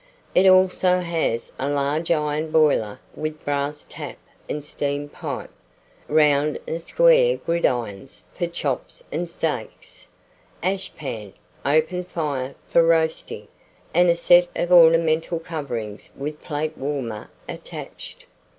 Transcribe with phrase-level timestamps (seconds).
[0.33, 4.17] It also has a large iron boiler with brass tap
[4.49, 5.51] and steam pipe,
[6.07, 10.07] round and square gridirons for chops and steaks,
[10.63, 11.33] ash pan,
[11.63, 13.47] open fire for roasting,
[13.93, 18.25] and a set of ornamental covings with plate warmer attached.